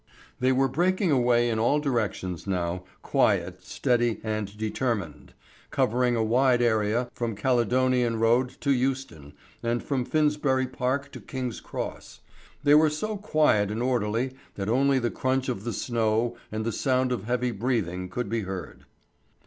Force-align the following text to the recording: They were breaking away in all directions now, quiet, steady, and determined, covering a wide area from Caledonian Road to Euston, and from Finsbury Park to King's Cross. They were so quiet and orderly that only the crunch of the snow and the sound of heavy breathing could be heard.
They 0.39 0.51
were 0.51 0.67
breaking 0.67 1.11
away 1.11 1.47
in 1.47 1.59
all 1.59 1.79
directions 1.79 2.47
now, 2.47 2.85
quiet, 3.03 3.63
steady, 3.63 4.19
and 4.23 4.57
determined, 4.57 5.35
covering 5.69 6.15
a 6.15 6.23
wide 6.23 6.59
area 6.59 7.11
from 7.13 7.35
Caledonian 7.35 8.19
Road 8.19 8.49
to 8.61 8.71
Euston, 8.71 9.33
and 9.61 9.83
from 9.83 10.03
Finsbury 10.05 10.65
Park 10.65 11.11
to 11.11 11.19
King's 11.21 11.59
Cross. 11.59 12.21
They 12.63 12.73
were 12.73 12.89
so 12.89 13.15
quiet 13.15 13.69
and 13.69 13.83
orderly 13.83 14.33
that 14.55 14.69
only 14.69 14.97
the 14.97 15.11
crunch 15.11 15.49
of 15.49 15.65
the 15.65 15.71
snow 15.71 16.35
and 16.51 16.65
the 16.65 16.71
sound 16.71 17.11
of 17.11 17.25
heavy 17.25 17.51
breathing 17.51 18.09
could 18.09 18.27
be 18.27 18.39
heard. 18.41 18.85